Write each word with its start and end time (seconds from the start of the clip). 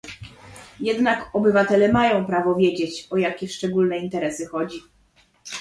Jednak 0.79 1.29
obywatele 1.33 1.91
mają 1.91 2.25
prawo 2.25 2.55
wiedzieć, 2.55 3.07
o 3.09 3.17
jakie 3.17 3.47
szczególne 3.47 3.97
interesy 3.97 4.45
chodzi 4.47 4.83